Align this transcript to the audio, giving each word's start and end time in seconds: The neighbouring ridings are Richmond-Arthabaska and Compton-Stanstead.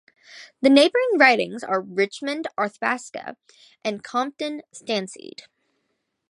The 0.63 0.69
neighbouring 0.71 1.19
ridings 1.19 1.63
are 1.63 1.79
Richmond-Arthabaska 1.79 3.35
and 3.85 4.03
Compton-Stanstead. 4.03 5.41